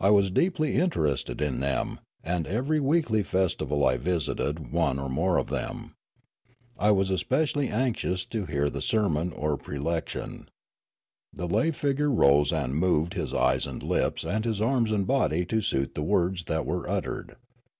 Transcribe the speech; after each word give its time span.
I 0.00 0.10
was 0.10 0.32
deeply 0.32 0.74
inter 0.74 1.02
ested 1.04 1.40
in 1.40 1.60
them, 1.60 2.00
and 2.24 2.48
ever} 2.48 2.80
weekh' 2.82 3.24
festival 3.24 3.86
I 3.86 3.96
visited 3.96 4.72
one 4.72 4.98
or 4.98 5.08
more 5.08 5.38
of 5.38 5.50
them. 5.50 5.94
I 6.80 6.90
was 6.90 7.10
especially 7.10 7.68
anxious 7.68 8.24
to 8.24 8.44
hear 8.46 8.68
the 8.68 8.80
368 8.80 8.90
Riallaro 8.90 8.90
sermon 8.90 9.32
or 9.40 9.56
prelection. 9.56 10.48
The 11.32 11.46
lay 11.46 11.70
figure 11.70 12.10
rose 12.10 12.50
and 12.52 12.74
moved 12.74 13.14
his 13.14 13.32
eyes 13.32 13.68
and 13.68 13.84
lips 13.84 14.24
and 14.24 14.44
his 14.44 14.60
arms 14.60 14.90
and 14.90 15.06
body 15.06 15.44
to 15.44 15.60
suit 15.60 15.94
the 15.94 16.02
words 16.02 16.42
that 16.46 16.66
were 16.66 16.88
uttered. 16.90 17.36